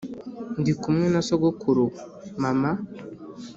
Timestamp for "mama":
2.43-2.71